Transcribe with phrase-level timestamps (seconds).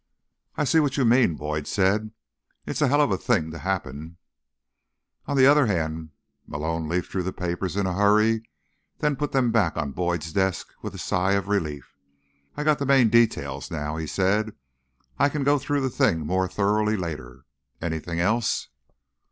[0.55, 2.09] "I see what you mean," Boyd said.
[2.65, 4.17] "It is a hell of a thing to happen."
[5.27, 6.09] "On the other hand—"
[6.47, 8.41] Malone leafed through the papers in a hurry,
[8.97, 11.93] then put them back on Boyd's desk with a sigh of relief.
[12.57, 14.55] "I've got the main details now," he said.
[15.19, 17.45] "I can go through the thing more thoroughly later.
[17.79, 18.69] Anything else?"